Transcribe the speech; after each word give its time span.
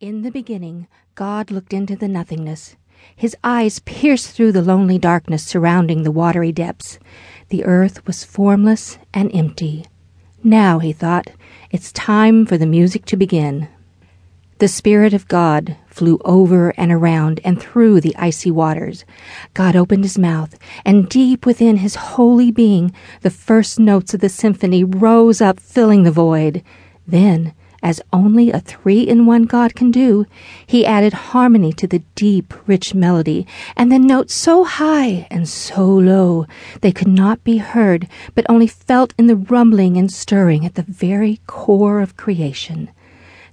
In 0.00 0.22
the 0.22 0.30
beginning, 0.30 0.86
God 1.16 1.50
looked 1.50 1.72
into 1.72 1.96
the 1.96 2.06
nothingness. 2.06 2.76
His 3.16 3.36
eyes 3.42 3.80
pierced 3.80 4.30
through 4.30 4.52
the 4.52 4.62
lonely 4.62 4.96
darkness 4.96 5.44
surrounding 5.44 6.04
the 6.04 6.12
watery 6.12 6.52
depths. 6.52 7.00
The 7.48 7.64
earth 7.64 8.06
was 8.06 8.22
formless 8.22 8.96
and 9.12 9.28
empty. 9.34 9.86
Now, 10.44 10.78
he 10.78 10.92
thought, 10.92 11.32
it's 11.72 11.90
time 11.90 12.46
for 12.46 12.56
the 12.56 12.64
music 12.64 13.06
to 13.06 13.16
begin. 13.16 13.66
The 14.58 14.68
Spirit 14.68 15.14
of 15.14 15.26
God 15.26 15.76
flew 15.88 16.20
over 16.24 16.72
and 16.78 16.92
around 16.92 17.40
and 17.42 17.60
through 17.60 18.00
the 18.00 18.14
icy 18.14 18.52
waters. 18.52 19.04
God 19.52 19.74
opened 19.74 20.04
his 20.04 20.16
mouth, 20.16 20.56
and 20.84 21.08
deep 21.08 21.44
within 21.44 21.78
his 21.78 21.96
holy 21.96 22.52
being, 22.52 22.94
the 23.22 23.30
first 23.30 23.80
notes 23.80 24.14
of 24.14 24.20
the 24.20 24.28
symphony 24.28 24.84
rose 24.84 25.40
up, 25.40 25.58
filling 25.58 26.04
the 26.04 26.12
void. 26.12 26.62
Then, 27.04 27.52
as 27.82 28.00
only 28.12 28.50
a 28.50 28.60
three 28.60 29.02
in 29.02 29.24
one 29.24 29.44
God 29.44 29.74
can 29.74 29.90
do, 29.90 30.26
he 30.66 30.84
added 30.84 31.12
harmony 31.12 31.72
to 31.74 31.86
the 31.86 32.00
deep, 32.16 32.52
rich 32.66 32.94
melody, 32.94 33.46
and 33.76 33.90
the 33.92 33.98
notes 33.98 34.34
so 34.34 34.64
high 34.64 35.28
and 35.30 35.48
so 35.48 35.86
low 35.86 36.46
they 36.80 36.90
could 36.90 37.08
not 37.08 37.44
be 37.44 37.58
heard, 37.58 38.08
but 38.34 38.46
only 38.48 38.66
felt 38.66 39.14
in 39.16 39.28
the 39.28 39.36
rumbling 39.36 39.96
and 39.96 40.12
stirring 40.12 40.66
at 40.66 40.74
the 40.74 40.82
very 40.82 41.40
core 41.46 42.00
of 42.00 42.16
creation. 42.16 42.90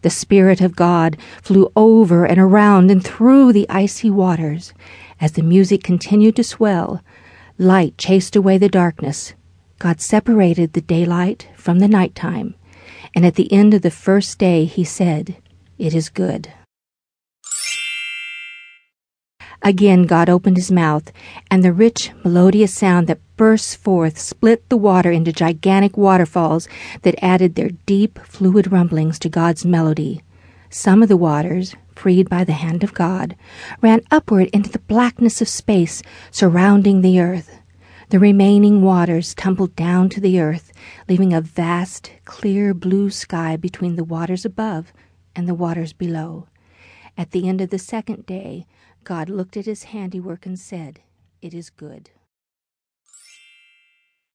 The 0.01 0.09
Spirit 0.09 0.61
of 0.61 0.75
God 0.75 1.17
flew 1.41 1.71
over 1.75 2.25
and 2.25 2.39
around 2.39 2.91
and 2.91 3.03
through 3.03 3.53
the 3.53 3.69
icy 3.69 4.09
waters. 4.09 4.73
As 5.21 5.33
the 5.33 5.43
music 5.43 5.83
continued 5.83 6.35
to 6.35 6.43
swell, 6.43 7.01
light 7.57 7.97
chased 7.97 8.35
away 8.35 8.57
the 8.57 8.69
darkness. 8.69 9.33
God 9.79 10.01
separated 10.01 10.73
the 10.73 10.81
daylight 10.81 11.47
from 11.55 11.79
the 11.79 11.87
nighttime 11.87 12.55
and 13.13 13.25
at 13.25 13.35
the 13.35 13.51
end 13.51 13.73
of 13.73 13.81
the 13.81 13.91
first 13.91 14.39
day 14.39 14.65
he 14.65 14.83
said, 14.83 15.37
It 15.77 15.93
is 15.93 16.09
good. 16.09 16.51
Again 19.61 20.03
God 20.03 20.29
opened 20.29 20.57
his 20.57 20.71
mouth, 20.71 21.11
and 21.49 21.63
the 21.63 21.73
rich, 21.73 22.11
melodious 22.23 22.73
sound 22.73 23.07
that 23.07 23.19
burst 23.35 23.77
forth 23.77 24.19
split 24.19 24.67
the 24.69 24.77
water 24.77 25.11
into 25.11 25.31
gigantic 25.33 25.97
waterfalls 25.97 26.67
that 27.01 27.21
added 27.21 27.55
their 27.55 27.71
deep, 27.85 28.19
fluid 28.19 28.71
rumblings 28.71 29.17
to 29.19 29.29
God's 29.29 29.65
melody. 29.65 30.21
Some 30.69 31.01
of 31.01 31.09
the 31.09 31.17
waters, 31.17 31.75
freed 31.95 32.29
by 32.29 32.43
the 32.43 32.53
hand 32.53 32.83
of 32.83 32.93
God, 32.93 33.35
ran 33.81 34.01
upward 34.11 34.49
into 34.53 34.69
the 34.69 34.79
blackness 34.79 35.41
of 35.41 35.47
space 35.47 36.03
surrounding 36.31 37.01
the 37.01 37.19
earth. 37.19 37.59
The 38.09 38.19
remaining 38.19 38.83
waters 38.83 39.33
tumbled 39.33 39.75
down 39.75 40.09
to 40.09 40.21
the 40.21 40.39
earth, 40.39 40.71
leaving 41.09 41.33
a 41.33 41.41
vast, 41.41 42.11
clear 42.23 42.75
blue 42.75 43.09
sky 43.09 43.57
between 43.57 43.95
the 43.95 44.03
waters 44.03 44.45
above 44.45 44.93
and 45.35 45.47
the 45.47 45.55
waters 45.55 45.91
below. 45.91 46.47
At 47.17 47.31
the 47.31 47.49
end 47.49 47.61
of 47.61 47.71
the 47.71 47.79
second 47.79 48.27
day, 48.27 48.67
God 49.03 49.27
looked 49.27 49.57
at 49.57 49.65
his 49.65 49.85
handiwork 49.85 50.45
and 50.45 50.59
said, 50.59 50.99
It 51.41 51.55
is 51.55 51.71
good. 51.71 52.11